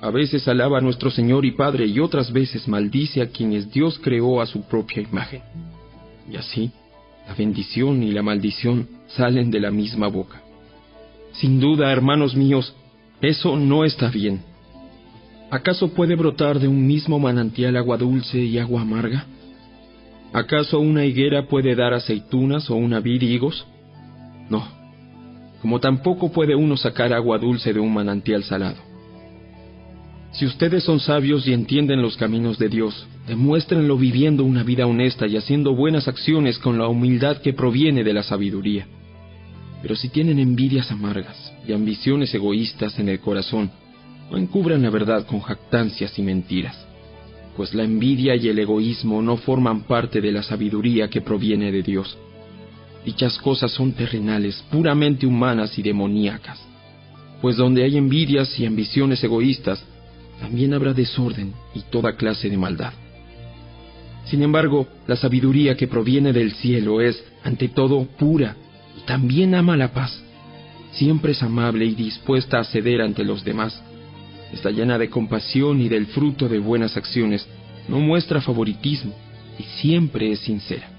A 0.00 0.10
veces 0.10 0.46
alaba 0.46 0.78
a 0.78 0.80
nuestro 0.80 1.10
Señor 1.10 1.44
y 1.44 1.52
Padre 1.52 1.86
y 1.86 1.98
otras 1.98 2.32
veces 2.32 2.68
maldice 2.68 3.20
a 3.20 3.28
quienes 3.30 3.70
Dios 3.70 3.98
creó 3.98 4.40
a 4.40 4.46
su 4.46 4.62
propia 4.62 5.02
imagen. 5.02 5.42
Y 6.30 6.36
así, 6.36 6.70
la 7.26 7.34
bendición 7.34 8.02
y 8.02 8.12
la 8.12 8.22
maldición 8.22 8.88
salen 9.08 9.50
de 9.50 9.60
la 9.60 9.70
misma 9.70 10.06
boca. 10.08 10.40
Sin 11.32 11.58
duda, 11.58 11.92
hermanos 11.92 12.36
míos, 12.36 12.74
eso 13.20 13.56
no 13.56 13.84
está 13.84 14.08
bien. 14.08 14.40
¿Acaso 15.50 15.92
puede 15.94 16.14
brotar 16.14 16.60
de 16.60 16.68
un 16.68 16.86
mismo 16.86 17.18
manantial 17.18 17.76
agua 17.76 17.96
dulce 17.96 18.38
y 18.38 18.58
agua 18.58 18.82
amarga? 18.82 19.26
¿Acaso 20.32 20.78
una 20.78 21.04
higuera 21.04 21.48
puede 21.48 21.74
dar 21.74 21.94
aceitunas 21.94 22.70
o 22.70 22.76
una 22.76 23.00
vid 23.00 23.22
higos? 23.22 23.66
No. 24.48 24.66
como 25.60 25.80
tampoco 25.80 26.30
puede 26.30 26.54
uno 26.54 26.76
sacar 26.76 27.12
agua 27.12 27.38
dulce 27.38 27.72
de 27.72 27.80
un 27.80 27.92
manantial 27.92 28.44
salado. 28.44 28.87
Si 30.32 30.44
ustedes 30.44 30.84
son 30.84 31.00
sabios 31.00 31.46
y 31.48 31.52
entienden 31.52 32.02
los 32.02 32.16
caminos 32.16 32.58
de 32.58 32.68
Dios, 32.68 33.06
demuéstrenlo 33.26 33.96
viviendo 33.96 34.44
una 34.44 34.62
vida 34.62 34.86
honesta 34.86 35.26
y 35.26 35.36
haciendo 35.36 35.74
buenas 35.74 36.06
acciones 36.06 36.58
con 36.58 36.78
la 36.78 36.86
humildad 36.86 37.38
que 37.38 37.54
proviene 37.54 38.04
de 38.04 38.12
la 38.12 38.22
sabiduría. 38.22 38.86
Pero 39.80 39.96
si 39.96 40.08
tienen 40.08 40.38
envidias 40.38 40.90
amargas 40.90 41.52
y 41.66 41.72
ambiciones 41.72 42.34
egoístas 42.34 42.98
en 42.98 43.08
el 43.08 43.20
corazón, 43.20 43.70
no 44.30 44.36
encubran 44.36 44.82
la 44.82 44.90
verdad 44.90 45.26
con 45.26 45.40
jactancias 45.40 46.18
y 46.18 46.22
mentiras, 46.22 46.76
pues 47.56 47.74
la 47.74 47.84
envidia 47.84 48.36
y 48.36 48.48
el 48.48 48.58
egoísmo 48.58 49.22
no 49.22 49.36
forman 49.36 49.84
parte 49.84 50.20
de 50.20 50.32
la 50.32 50.42
sabiduría 50.42 51.08
que 51.08 51.22
proviene 51.22 51.72
de 51.72 51.82
Dios. 51.82 52.18
Dichas 53.04 53.38
cosas 53.38 53.72
son 53.72 53.92
terrenales, 53.92 54.62
puramente 54.70 55.26
humanas 55.26 55.78
y 55.78 55.82
demoníacas, 55.82 56.60
pues 57.40 57.56
donde 57.56 57.84
hay 57.84 57.96
envidias 57.96 58.58
y 58.60 58.66
ambiciones 58.66 59.22
egoístas, 59.24 59.82
también 60.40 60.74
habrá 60.74 60.92
desorden 60.92 61.52
y 61.74 61.82
toda 61.82 62.16
clase 62.16 62.48
de 62.48 62.56
maldad. 62.56 62.92
Sin 64.26 64.42
embargo, 64.42 64.86
la 65.06 65.16
sabiduría 65.16 65.76
que 65.76 65.88
proviene 65.88 66.32
del 66.32 66.52
cielo 66.52 67.00
es, 67.00 67.22
ante 67.44 67.68
todo, 67.68 68.04
pura 68.04 68.56
y 68.96 69.06
también 69.06 69.54
ama 69.54 69.76
la 69.76 69.92
paz. 69.92 70.22
Siempre 70.92 71.32
es 71.32 71.42
amable 71.42 71.86
y 71.86 71.94
dispuesta 71.94 72.58
a 72.58 72.64
ceder 72.64 73.00
ante 73.00 73.24
los 73.24 73.44
demás. 73.44 73.82
Está 74.52 74.70
llena 74.70 74.98
de 74.98 75.08
compasión 75.08 75.80
y 75.80 75.88
del 75.88 76.06
fruto 76.06 76.48
de 76.48 76.58
buenas 76.58 76.96
acciones. 76.96 77.46
No 77.88 78.00
muestra 78.00 78.40
favoritismo 78.40 79.14
y 79.58 79.62
siempre 79.80 80.30
es 80.30 80.40
sincera. 80.40 80.90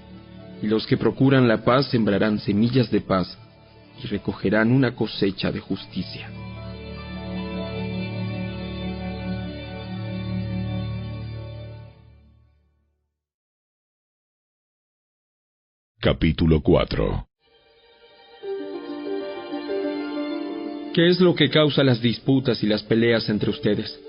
Y 0.62 0.66
los 0.66 0.86
que 0.86 0.96
procuran 0.96 1.48
la 1.48 1.64
paz 1.64 1.86
sembrarán 1.86 2.38
semillas 2.38 2.90
de 2.90 3.00
paz 3.00 3.38
y 4.02 4.06
recogerán 4.06 4.72
una 4.72 4.94
cosecha 4.94 5.52
de 5.52 5.60
justicia. 5.60 6.28
Capítulo 16.02 16.62
4 16.62 17.26
¿Qué 20.94 21.08
es 21.10 21.20
lo 21.20 21.34
que 21.34 21.50
causa 21.50 21.84
las 21.84 22.00
disputas 22.00 22.62
y 22.62 22.66
las 22.66 22.82
peleas 22.82 23.28
entre 23.28 23.50
ustedes? 23.50 24.00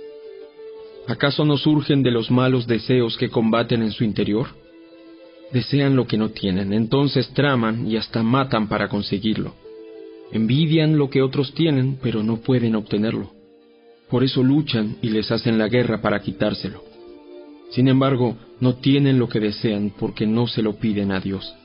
¿Acaso 1.10 1.44
no 1.44 1.58
surgen 1.58 2.02
de 2.02 2.12
los 2.12 2.32
malos 2.32 2.66
deseos 2.66 3.18
que 3.18 3.28
combaten 3.28 3.82
en 3.82 3.92
su 3.92 4.06
interior? 4.06 4.48
Desean 5.52 5.98
lo 5.98 6.08
que 6.08 6.16
no 6.16 6.30
tienen, 6.30 6.72
entonces 6.72 7.30
traman 7.34 7.86
y 7.86 7.98
hasta 7.98 8.24
matan 8.24 8.70
para 8.70 8.88
conseguirlo. 8.88 9.54
Envidian 10.32 10.98
lo 10.98 11.10
que 11.10 11.22
otros 11.22 11.54
tienen, 11.54 12.00
pero 12.02 12.24
no 12.24 12.38
pueden 12.38 12.78
obtenerlo. 12.78 13.34
Por 14.10 14.24
eso 14.24 14.42
luchan 14.42 14.96
y 15.02 15.10
les 15.10 15.30
hacen 15.30 15.58
la 15.58 15.68
guerra 15.68 16.02
para 16.02 16.22
quitárselo. 16.22 16.86
Sin 17.72 17.90
embargo, 17.90 18.38
no 18.62 18.76
tienen 18.76 19.20
lo 19.20 19.28
que 19.28 19.42
desean 19.42 19.92
porque 20.00 20.26
no 20.26 20.48
se 20.48 20.62
lo 20.62 20.78
piden 20.78 21.12
a 21.12 21.20
Dios. 21.20 21.58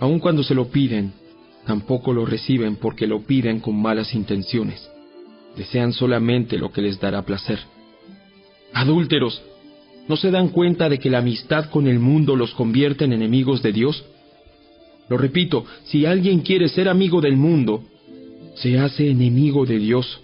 Aun 0.00 0.18
cuando 0.18 0.42
se 0.42 0.54
lo 0.54 0.68
piden, 0.68 1.12
tampoco 1.66 2.12
lo 2.12 2.24
reciben 2.24 2.76
porque 2.76 3.06
lo 3.06 3.20
piden 3.20 3.60
con 3.60 3.80
malas 3.80 4.14
intenciones. 4.14 4.90
Desean 5.56 5.92
solamente 5.92 6.56
lo 6.56 6.72
que 6.72 6.80
les 6.80 6.98
dará 6.98 7.22
placer. 7.22 7.58
Adúlteros, 8.72 9.42
¿no 10.08 10.16
se 10.16 10.30
dan 10.30 10.48
cuenta 10.48 10.88
de 10.88 10.98
que 10.98 11.10
la 11.10 11.18
amistad 11.18 11.66
con 11.70 11.86
el 11.86 11.98
mundo 11.98 12.34
los 12.34 12.54
convierte 12.54 13.04
en 13.04 13.12
enemigos 13.12 13.62
de 13.62 13.72
Dios? 13.72 14.04
Lo 15.08 15.18
repito, 15.18 15.66
si 15.84 16.06
alguien 16.06 16.40
quiere 16.40 16.68
ser 16.68 16.88
amigo 16.88 17.20
del 17.20 17.36
mundo, 17.36 17.84
se 18.54 18.78
hace 18.78 19.10
enemigo 19.10 19.66
de 19.66 19.78
Dios. 19.78 20.20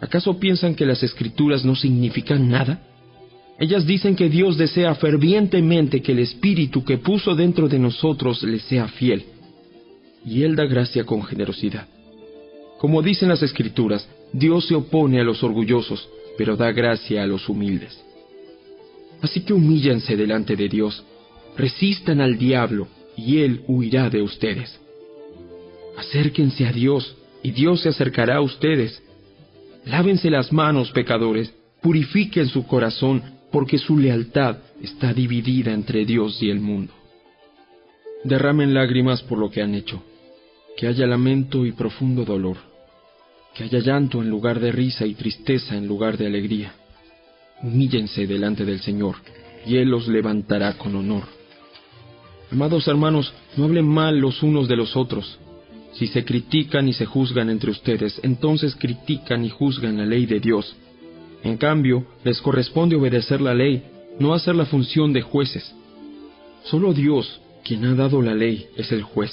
¿Acaso 0.00 0.40
piensan 0.40 0.74
que 0.74 0.86
las 0.86 1.02
escrituras 1.02 1.64
no 1.64 1.76
significan 1.76 2.48
nada? 2.48 2.89
Ellas 3.60 3.86
dicen 3.86 4.16
que 4.16 4.30
Dios 4.30 4.56
desea 4.56 4.94
fervientemente 4.94 6.00
que 6.00 6.12
el 6.12 6.20
Espíritu 6.20 6.82
que 6.82 6.96
puso 6.96 7.34
dentro 7.34 7.68
de 7.68 7.78
nosotros 7.78 8.42
le 8.42 8.58
sea 8.58 8.88
fiel. 8.88 9.22
Y 10.24 10.44
Él 10.44 10.56
da 10.56 10.64
gracia 10.64 11.04
con 11.04 11.22
generosidad. 11.22 11.86
Como 12.78 13.02
dicen 13.02 13.28
las 13.28 13.42
Escrituras, 13.42 14.08
Dios 14.32 14.66
se 14.66 14.74
opone 14.74 15.20
a 15.20 15.24
los 15.24 15.42
orgullosos, 15.42 16.08
pero 16.38 16.56
da 16.56 16.72
gracia 16.72 17.22
a 17.22 17.26
los 17.26 17.50
humildes. 17.50 18.02
Así 19.20 19.42
que 19.42 19.52
humíllense 19.52 20.16
delante 20.16 20.56
de 20.56 20.66
Dios, 20.66 21.04
resistan 21.54 22.22
al 22.22 22.38
diablo, 22.38 22.88
y 23.14 23.40
Él 23.40 23.60
huirá 23.68 24.08
de 24.08 24.22
ustedes. 24.22 24.80
Acérquense 25.98 26.66
a 26.66 26.72
Dios, 26.72 27.14
y 27.42 27.50
Dios 27.50 27.82
se 27.82 27.90
acercará 27.90 28.36
a 28.36 28.40
ustedes. 28.40 29.02
Lávense 29.84 30.30
las 30.30 30.50
manos, 30.50 30.90
pecadores, 30.92 31.52
purifiquen 31.82 32.48
su 32.48 32.66
corazón, 32.66 33.22
porque 33.50 33.78
su 33.78 33.98
lealtad 33.98 34.58
está 34.82 35.12
dividida 35.12 35.72
entre 35.72 36.04
Dios 36.04 36.42
y 36.42 36.50
el 36.50 36.60
mundo. 36.60 36.92
Derramen 38.24 38.74
lágrimas 38.74 39.22
por 39.22 39.38
lo 39.38 39.50
que 39.50 39.62
han 39.62 39.74
hecho, 39.74 40.02
que 40.76 40.86
haya 40.86 41.06
lamento 41.06 41.66
y 41.66 41.72
profundo 41.72 42.24
dolor, 42.24 42.56
que 43.54 43.64
haya 43.64 43.78
llanto 43.80 44.22
en 44.22 44.30
lugar 44.30 44.60
de 44.60 44.72
risa 44.72 45.06
y 45.06 45.14
tristeza 45.14 45.76
en 45.76 45.86
lugar 45.86 46.16
de 46.16 46.26
alegría. 46.26 46.74
Humíllense 47.62 48.26
delante 48.26 48.64
del 48.64 48.80
Señor, 48.80 49.16
y 49.66 49.76
Él 49.76 49.88
los 49.88 50.06
levantará 50.06 50.74
con 50.74 50.94
honor. 50.94 51.24
Amados 52.50 52.88
hermanos, 52.88 53.32
no 53.56 53.64
hablen 53.64 53.86
mal 53.86 54.18
los 54.18 54.42
unos 54.42 54.68
de 54.68 54.76
los 54.76 54.96
otros. 54.96 55.38
Si 55.92 56.06
se 56.06 56.24
critican 56.24 56.88
y 56.88 56.92
se 56.92 57.06
juzgan 57.06 57.50
entre 57.50 57.70
ustedes, 57.70 58.20
entonces 58.22 58.76
critican 58.76 59.44
y 59.44 59.50
juzgan 59.50 59.98
la 59.98 60.06
ley 60.06 60.26
de 60.26 60.40
Dios 60.40 60.76
en 61.42 61.56
cambio, 61.56 62.04
les 62.24 62.40
corresponde 62.40 62.96
obedecer 62.96 63.40
la 63.40 63.54
ley, 63.54 63.82
no 64.18 64.34
hacer 64.34 64.54
la 64.54 64.66
función 64.66 65.12
de 65.12 65.22
jueces. 65.22 65.74
Solo 66.64 66.92
Dios, 66.92 67.40
quien 67.64 67.84
ha 67.84 67.94
dado 67.94 68.20
la 68.20 68.34
ley, 68.34 68.66
es 68.76 68.92
el 68.92 69.02
juez. 69.02 69.32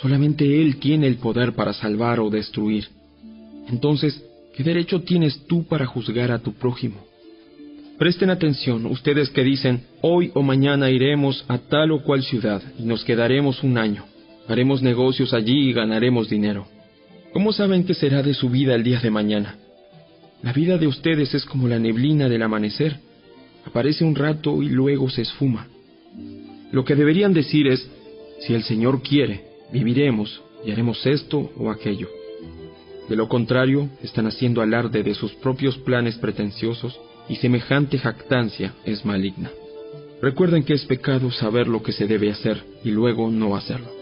Solamente 0.00 0.62
Él 0.62 0.76
tiene 0.76 1.06
el 1.06 1.16
poder 1.16 1.54
para 1.54 1.72
salvar 1.72 2.20
o 2.20 2.30
destruir. 2.30 2.88
Entonces, 3.68 4.24
¿qué 4.54 4.62
derecho 4.62 5.02
tienes 5.02 5.46
tú 5.46 5.64
para 5.64 5.86
juzgar 5.86 6.30
a 6.30 6.38
tu 6.38 6.52
prójimo? 6.54 7.04
Presten 7.98 8.30
atención, 8.30 8.86
ustedes 8.86 9.28
que 9.28 9.44
dicen, 9.44 9.82
hoy 10.00 10.30
o 10.32 10.42
mañana 10.42 10.90
iremos 10.90 11.44
a 11.48 11.58
tal 11.58 11.90
o 11.90 12.02
cual 12.02 12.22
ciudad 12.22 12.62
y 12.78 12.84
nos 12.84 13.04
quedaremos 13.04 13.62
un 13.62 13.76
año, 13.76 14.04
haremos 14.48 14.80
negocios 14.80 15.34
allí 15.34 15.68
y 15.68 15.72
ganaremos 15.74 16.30
dinero. 16.30 16.66
¿Cómo 17.34 17.52
saben 17.52 17.84
qué 17.84 17.92
será 17.92 18.22
de 18.22 18.32
su 18.32 18.48
vida 18.48 18.74
el 18.74 18.84
día 18.84 19.00
de 19.00 19.10
mañana? 19.10 19.59
La 20.42 20.52
vida 20.52 20.78
de 20.78 20.86
ustedes 20.86 21.34
es 21.34 21.44
como 21.44 21.68
la 21.68 21.78
neblina 21.78 22.28
del 22.28 22.42
amanecer. 22.42 22.96
Aparece 23.66 24.04
un 24.04 24.14
rato 24.14 24.62
y 24.62 24.68
luego 24.68 25.10
se 25.10 25.22
esfuma. 25.22 25.66
Lo 26.72 26.84
que 26.84 26.94
deberían 26.94 27.34
decir 27.34 27.66
es, 27.66 27.90
si 28.40 28.54
el 28.54 28.62
Señor 28.62 29.02
quiere, 29.02 29.44
viviremos 29.72 30.40
y 30.64 30.70
haremos 30.70 31.04
esto 31.04 31.52
o 31.56 31.70
aquello. 31.70 32.08
De 33.08 33.16
lo 33.16 33.28
contrario, 33.28 33.90
están 34.02 34.26
haciendo 34.26 34.62
alarde 34.62 35.02
de 35.02 35.14
sus 35.14 35.32
propios 35.34 35.76
planes 35.78 36.16
pretenciosos 36.16 36.98
y 37.28 37.36
semejante 37.36 37.98
jactancia 37.98 38.74
es 38.84 39.04
maligna. 39.04 39.50
Recuerden 40.22 40.62
que 40.64 40.74
es 40.74 40.84
pecado 40.84 41.30
saber 41.30 41.66
lo 41.66 41.82
que 41.82 41.92
se 41.92 42.06
debe 42.06 42.30
hacer 42.30 42.62
y 42.84 42.90
luego 42.90 43.30
no 43.30 43.56
hacerlo. 43.56 43.99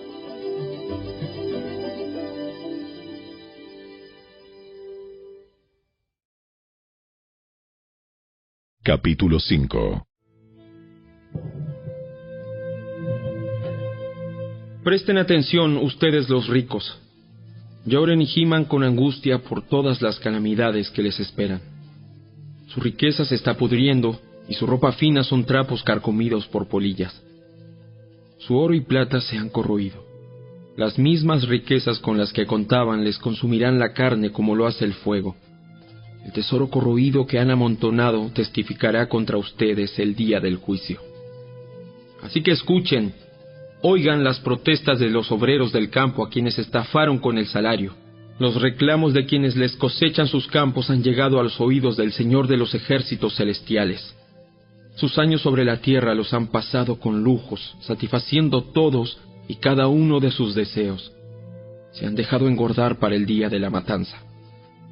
Capítulo 8.89 9.39
5 9.39 10.07
Presten 14.83 15.19
atención 15.19 15.77
ustedes 15.77 16.31
los 16.31 16.49
ricos. 16.49 16.99
Lloren 17.85 18.23
y 18.23 18.27
giman 18.27 18.65
con 18.65 18.83
angustia 18.83 19.41
por 19.41 19.61
todas 19.69 20.01
las 20.01 20.19
calamidades 20.21 20.89
que 20.89 21.03
les 21.03 21.21
esperan. 21.21 21.61
Su 22.69 22.81
riqueza 22.81 23.27
se 23.27 23.35
está 23.35 23.59
pudriendo 23.59 24.19
y 24.49 24.55
su 24.55 24.67
ropa 24.67 24.93
fina 24.93 25.23
son 25.23 25.45
trapos 25.45 25.83
carcomidos 25.83 26.47
por 26.47 26.67
polillas. 26.67 27.13
Su 28.39 28.57
oro 28.57 28.73
y 28.73 28.81
plata 28.81 29.21
se 29.21 29.37
han 29.37 29.51
corroído. 29.51 30.03
Las 30.79 30.99
mismas 30.99 31.47
riquezas 31.47 31.99
con 31.99 32.17
las 32.17 32.33
que 32.33 32.47
contaban 32.47 33.05
les 33.05 33.19
consumirán 33.19 33.79
la 33.79 33.93
carne 33.93 34.33
como 34.33 34.55
lo 34.57 34.67
hace 34.67 34.87
el 34.87 34.95
fuego 34.95 35.37
el 36.29 36.35
tesoro 36.35 36.69
corroído 36.69 37.27
que 37.27 37.39
han 37.39 37.51
amontonado 37.51 38.31
testificará 38.35 39.09
contra 39.09 39.39
ustedes 39.39 39.99
el 39.99 40.15
día 40.15 40.41
del 40.41 40.57
juicio. 40.57 41.01
Así 42.23 42.43
que 42.43 42.51
escuchen, 42.51 43.15
oigan 43.81 44.23
las 44.23 44.39
protestas 44.41 44.99
de 44.99 45.09
los 45.09 45.33
obreros 45.33 45.73
del 45.73 45.89
campo 45.89 46.23
a 46.23 46.29
quienes 46.29 46.59
estafaron 46.59 47.17
con 47.17 47.39
el 47.39 47.47
salario. 47.47 47.95
Los 48.39 48.61
reclamos 48.61 49.15
de 49.15 49.25
quienes 49.25 49.57
les 49.57 49.75
cosechan 49.77 50.27
sus 50.27 50.47
campos 50.49 50.91
han 50.91 51.03
llegado 51.03 51.41
a 51.41 51.43
los 51.43 51.59
oídos 51.63 51.97
del 51.97 52.13
Señor 52.13 52.47
de 52.47 52.59
los 52.59 52.75
ejércitos 52.75 53.35
celestiales. 53.35 54.15
Sus 54.97 55.19
años 55.19 55.41
sobre 55.41 55.65
la 55.65 55.79
tierra 55.79 56.15
los 56.15 56.35
han 56.35 56.49
pasado 56.49 57.01
con 57.01 57.25
lujos, 57.25 57.75
satisfaciendo 57.81 58.65
todos 58.65 59.19
y 59.49 59.55
cada 59.55 59.87
uno 59.87 60.21
de 60.21 60.31
sus 60.31 60.55
deseos. 60.55 61.11
se 61.93 62.05
han 62.05 62.15
dejado 62.15 62.49
engordar 62.49 62.99
para 62.99 63.17
el 63.17 63.25
día 63.25 63.49
de 63.49 63.59
la 63.59 63.71
matanza. 63.71 64.28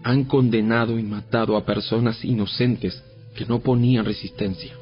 Han 0.07 0.23
condenado 0.23 1.01
y 1.01 1.03
matado 1.03 1.57
a 1.57 1.67
personas 1.67 2.25
inocentes 2.25 3.03
que 3.35 3.45
no 3.45 3.59
ponían 3.59 4.05
resistencia. 4.05 4.73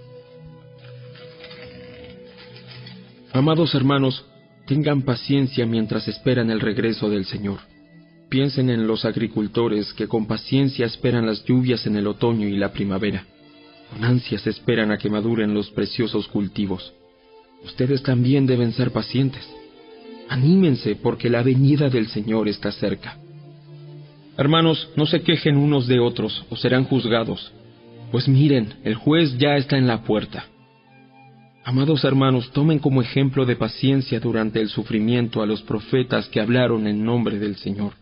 Amados 3.33 3.75
hermanos, 3.75 4.23
tengan 4.67 5.01
paciencia 5.01 5.65
mientras 5.65 6.09
esperan 6.09 6.51
el 6.51 6.61
regreso 6.61 7.09
del 7.09 7.25
Señor. 7.25 7.61
Piensen 8.29 8.69
en 8.69 8.87
los 8.87 9.07
agricultores 9.07 9.95
que 9.95 10.09
con 10.09 10.27
paciencia 10.27 10.85
esperan 10.85 11.25
las 11.25 11.43
lluvias 11.47 11.87
en 11.87 11.97
el 11.97 12.07
otoño 12.07 12.47
y 12.47 12.59
la 12.59 12.75
primavera. 12.75 13.25
Con 13.95 14.05
ansias 14.05 14.47
esperan 14.47 14.91
a 14.91 14.99
que 14.99 15.09
maduren 15.09 15.55
los 15.55 15.71
preciosos 15.71 16.29
cultivos. 16.29 16.93
Ustedes 17.65 18.03
también 18.03 18.45
deben 18.45 18.75
ser 18.75 18.91
pacientes. 18.91 19.49
Anímense 20.29 20.97
porque 20.97 21.31
la 21.31 21.43
venida 21.43 21.89
del 21.89 22.09
Señor 22.09 22.47
está 22.47 22.71
cerca. 22.73 23.24
Hermanos, 24.37 24.89
no 24.97 25.07
se 25.07 25.23
quejen 25.23 25.57
unos 25.57 25.87
de 25.87 26.01
otros 26.01 26.45
o 26.51 26.57
serán 26.57 26.85
juzgados. 26.85 27.53
Pues 28.11 28.29
miren, 28.29 28.75
el 28.83 28.97
juez 28.97 29.37
ya 29.39 29.57
está 29.57 29.77
en 29.77 29.87
la 29.87 30.03
puerta. 30.03 30.47
Amados 31.65 32.05
hermanos, 32.05 32.51
tomen 32.53 32.79
como 32.79 33.01
ejemplo 33.01 33.47
de 33.47 33.57
paciencia 33.57 34.21
durante 34.21 34.61
el 34.61 34.69
sufrimiento 34.69 35.41
a 35.41 35.47
los 35.47 35.63
profetas 35.63 36.29
que 36.29 36.41
hablaron 36.41 36.87
en 36.87 37.05
nombre 37.05 37.39
del 37.39 37.57
Señor. 37.57 37.93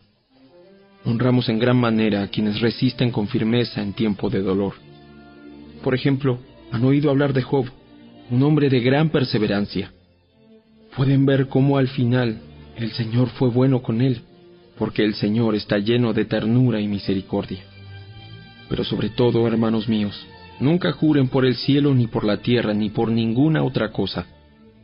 Honramos 1.04 1.48
en 1.48 1.58
gran 1.58 1.76
manera 1.76 2.22
a 2.22 2.28
quienes 2.28 2.60
resisten 2.60 3.10
con 3.10 3.28
firmeza 3.28 3.82
en 3.82 3.92
tiempo 3.92 4.30
de 4.30 4.40
dolor. 4.40 4.74
Por 5.82 5.94
ejemplo, 5.94 6.38
han 6.70 6.84
oído 6.84 7.10
hablar 7.10 7.32
de 7.32 7.42
Job, 7.42 7.66
un 8.30 8.42
hombre 8.42 8.70
de 8.70 8.80
gran 8.80 9.10
perseverancia. 9.10 9.92
Pueden 10.96 11.26
ver 11.26 11.48
cómo 11.48 11.76
al 11.76 11.88
final 11.88 12.40
el 12.76 12.90
Señor 12.92 13.28
fue 13.28 13.50
bueno 13.50 13.82
con 13.82 14.00
él, 14.00 14.22
porque 14.78 15.04
el 15.04 15.14
Señor 15.14 15.54
está 15.54 15.78
lleno 15.78 16.12
de 16.12 16.24
ternura 16.24 16.80
y 16.80 16.88
misericordia. 16.88 17.64
Pero 18.68 18.84
sobre 18.84 19.10
todo, 19.10 19.46
hermanos 19.46 19.88
míos, 19.88 20.26
nunca 20.60 20.92
juren 20.92 21.28
por 21.28 21.44
el 21.44 21.56
cielo 21.56 21.94
ni 21.94 22.06
por 22.06 22.24
la 22.24 22.38
tierra 22.38 22.72
ni 22.72 22.90
por 22.90 23.10
ninguna 23.10 23.62
otra 23.62 23.92
cosa. 23.92 24.26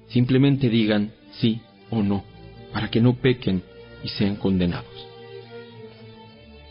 Simplemente 0.08 0.68
digan 0.68 1.12
sí 1.32 1.60
o 1.90 2.02
no, 2.02 2.24
para 2.72 2.90
que 2.90 3.00
no 3.00 3.14
pequen 3.14 3.62
y 4.04 4.08
sean 4.08 4.36
condenados. 4.36 5.06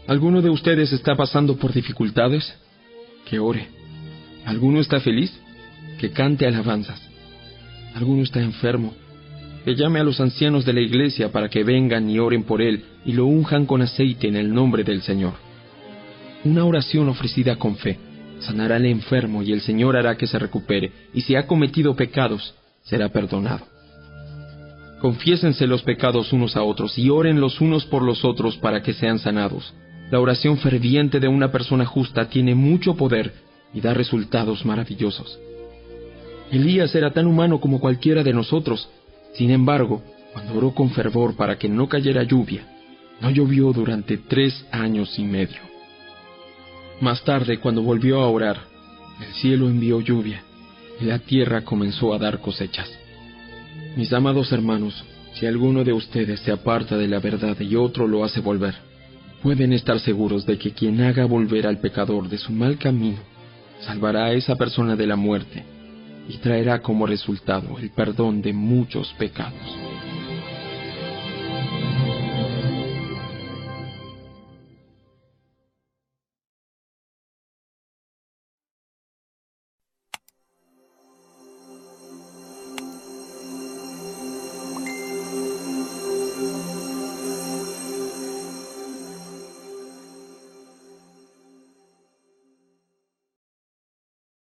¿Alguno 0.08 0.42
de 0.42 0.50
ustedes 0.50 0.94
está 0.94 1.16
pasando 1.16 1.58
por 1.58 1.74
dificultades? 1.74 2.54
Que 3.26 3.40
ore. 3.40 3.68
¿Alguno 4.46 4.80
está 4.80 5.02
feliz? 5.02 5.38
Que 6.00 6.12
cante 6.12 6.48
alabanzas. 6.48 7.02
¿Alguno 7.94 8.24
está 8.24 8.40
enfermo? 8.40 8.94
Que 9.68 9.76
llame 9.76 10.00
a 10.00 10.04
los 10.06 10.22
ancianos 10.22 10.64
de 10.64 10.72
la 10.72 10.80
iglesia 10.80 11.30
para 11.30 11.50
que 11.50 11.66
vengan 11.66 12.10
y 12.10 12.20
oren 12.20 12.44
por 12.44 12.62
él 12.62 12.86
y 13.04 13.12
lo 13.12 13.26
unjan 13.26 13.66
con 13.66 13.82
aceite 13.82 14.30
en 14.30 14.38
el 14.38 14.54
nombre 14.54 14.86
del 14.86 15.02
Señor. 15.02 15.34
Una 16.46 16.64
oración 16.64 17.10
ofrecida 17.10 17.58
con 17.58 17.76
fe 17.76 18.00
sanará 18.40 18.78
al 18.78 18.86
enfermo 18.86 19.44
y 19.44 19.52
el 19.52 19.60
Señor 19.60 19.98
hará 19.98 20.16
que 20.16 20.26
se 20.26 20.40
recupere, 20.40 20.94
y 21.14 21.20
si 21.20 21.36
ha 21.36 21.48
cometido 21.48 21.98
pecados, 21.98 22.56
será 22.84 23.10
perdonado. 23.10 23.68
Confiésense 25.02 25.68
los 25.68 25.84
pecados 25.84 26.32
unos 26.32 26.56
a 26.56 26.64
otros 26.64 26.98
y 26.98 27.10
oren 27.10 27.42
los 27.42 27.60
unos 27.60 27.86
por 27.88 28.04
los 28.04 28.24
otros 28.24 28.56
para 28.56 28.82
que 28.82 28.94
sean 28.94 29.20
sanados. 29.20 29.74
La 30.12 30.22
oración 30.22 30.60
ferviente 30.60 31.20
de 31.20 31.28
una 31.28 31.52
persona 31.52 31.86
justa 31.86 32.30
tiene 32.30 32.56
mucho 32.56 32.96
poder 32.96 33.34
y 33.74 33.82
da 33.82 33.94
resultados 33.94 34.64
maravillosos. 34.64 35.38
Elías 36.54 36.96
era 36.96 37.12
tan 37.12 37.28
humano 37.28 37.60
como 37.60 37.82
cualquiera 37.82 38.24
de 38.24 38.32
nosotros. 38.32 38.90
Sin 39.34 39.52
embargo, 39.52 40.02
cuando 40.34 40.58
oró 40.58 40.72
con 40.74 40.92
fervor 40.92 41.36
para 41.36 41.58
que 41.58 41.68
no 41.68 41.88
cayera 41.88 42.24
lluvia, 42.24 42.64
no 43.22 43.30
llovió 43.32 43.74
durante 43.74 44.18
tres 44.18 44.66
años 44.72 45.18
y 45.18 45.24
medio. 45.24 45.58
Más 47.02 47.24
tarde, 47.24 47.60
cuando 47.60 47.82
volvió 47.82 48.22
a 48.22 48.30
orar, 48.30 48.58
el 49.20 49.34
cielo 49.34 49.68
envió 49.68 50.02
lluvia 50.02 50.44
y 51.00 51.06
la 51.06 51.20
tierra 51.20 51.62
comenzó 51.62 52.14
a 52.14 52.20
dar 52.20 52.40
cosechas. 52.40 52.90
Mis 53.96 54.14
amados 54.14 54.52
hermanos, 54.52 55.04
si 55.34 55.46
alguno 55.46 55.84
de 55.84 55.94
ustedes 55.94 56.40
se 56.42 56.52
aparta 56.52 56.98
de 56.98 57.08
la 57.08 57.20
verdad 57.20 57.60
y 57.60 57.76
otro 57.76 58.08
lo 58.08 58.24
hace 58.24 58.42
volver, 58.42 58.76
pueden 59.42 59.74
estar 59.74 60.00
seguros 60.00 60.46
de 60.46 60.58
que 60.58 60.72
quien 60.72 61.02
haga 61.02 61.26
volver 61.26 61.68
al 61.68 61.80
pecador 61.80 62.30
de 62.30 62.38
su 62.38 62.52
mal 62.52 62.78
camino, 62.78 63.20
salvará 63.82 64.26
a 64.26 64.34
esa 64.34 64.56
persona 64.56 64.96
de 64.96 65.08
la 65.08 65.16
muerte 65.16 65.77
y 66.28 66.38
traerá 66.38 66.82
como 66.82 67.06
resultado 67.06 67.78
el 67.80 67.90
perdón 67.92 68.42
de 68.42 68.54
muchos 68.54 69.14
pecados. 69.14 69.87